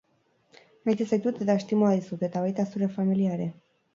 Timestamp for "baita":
2.45-2.67